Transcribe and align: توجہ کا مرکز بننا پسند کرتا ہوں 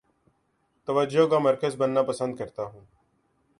توجہ 0.87 1.27
کا 1.29 1.39
مرکز 1.39 1.75
بننا 1.75 2.01
پسند 2.01 2.35
کرتا 2.35 2.63
ہوں 2.63 2.85